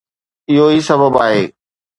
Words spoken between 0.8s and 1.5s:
سبب آهي